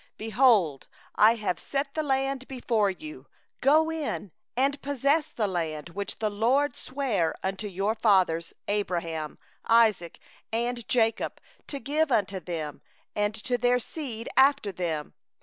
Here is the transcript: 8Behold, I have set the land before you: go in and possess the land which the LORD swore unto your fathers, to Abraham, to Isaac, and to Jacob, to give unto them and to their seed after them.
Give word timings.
8Behold, 0.17 0.87
I 1.13 1.35
have 1.35 1.59
set 1.59 1.93
the 1.93 2.01
land 2.01 2.47
before 2.47 2.89
you: 2.89 3.27
go 3.59 3.91
in 3.91 4.31
and 4.57 4.81
possess 4.81 5.27
the 5.27 5.45
land 5.45 5.89
which 5.89 6.17
the 6.17 6.31
LORD 6.31 6.75
swore 6.75 7.35
unto 7.43 7.67
your 7.67 7.93
fathers, 7.93 8.47
to 8.49 8.55
Abraham, 8.67 9.37
to 9.63 9.71
Isaac, 9.71 10.17
and 10.51 10.77
to 10.77 10.87
Jacob, 10.87 11.39
to 11.67 11.77
give 11.79 12.11
unto 12.11 12.39
them 12.39 12.81
and 13.15 13.35
to 13.43 13.59
their 13.59 13.77
seed 13.77 14.27
after 14.35 14.71
them. 14.71 15.13